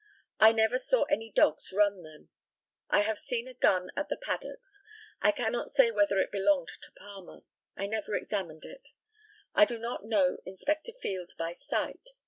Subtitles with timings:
[0.39, 2.29] I never saw any dogs "run" them.
[2.89, 4.81] I have seen a gun at the paddocks.
[5.21, 7.41] I cannot say whether it belonged to Palmer.
[7.77, 8.87] I never examined it.
[9.53, 12.13] I do not know Inspector Field by sight.